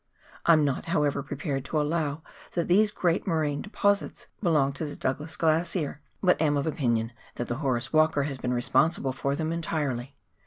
I 0.47 0.53
am 0.53 0.65
not, 0.65 0.85
however, 0.87 1.21
prepared 1.21 1.63
to 1.65 1.79
allow 1.79 2.23
that 2.53 2.67
these 2.67 2.89
great 2.89 3.27
moraine 3.27 3.61
deposits 3.61 4.25
belong 4.41 4.73
to 4.73 4.85
the 4.87 4.95
Douglas 4.95 5.35
Glacier, 5.35 6.01
but 6.23 6.41
am 6.41 6.57
of 6.57 6.65
opinion 6.65 7.11
that 7.35 7.47
the 7.47 7.57
Horace 7.57 7.93
Walker 7.93 8.23
has 8.23 8.39
been 8.39 8.51
responsible 8.51 9.11
for 9.11 9.35
them 9.35 9.51
entirely. 9.51 10.15